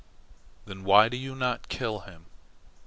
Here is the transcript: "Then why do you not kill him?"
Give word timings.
"Then 0.65 0.83
why 0.83 1.09
do 1.09 1.15
you 1.15 1.35
not 1.35 1.69
kill 1.69 1.99
him?" 1.99 2.25